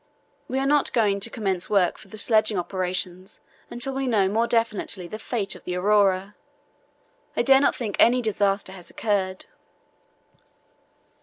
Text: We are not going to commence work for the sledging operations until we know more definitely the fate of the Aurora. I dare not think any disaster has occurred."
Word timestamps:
We 0.47 0.57
are 0.57 0.65
not 0.65 0.91
going 0.93 1.19
to 1.19 1.29
commence 1.29 1.69
work 1.69 1.99
for 1.99 2.07
the 2.07 2.17
sledging 2.17 2.57
operations 2.57 3.39
until 3.69 3.93
we 3.93 4.07
know 4.07 4.27
more 4.27 4.47
definitely 4.47 5.07
the 5.07 5.19
fate 5.19 5.53
of 5.53 5.63
the 5.63 5.75
Aurora. 5.75 6.33
I 7.37 7.43
dare 7.43 7.61
not 7.61 7.75
think 7.75 7.97
any 7.99 8.19
disaster 8.19 8.71
has 8.73 8.89
occurred." 8.89 9.45